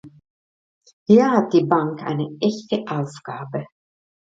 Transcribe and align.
Hier 1.05 1.29
hat 1.29 1.53
die 1.53 1.63
Bank 1.63 2.01
eine 2.01 2.35
echte 2.41 2.83
Aufgabe. 2.91 3.67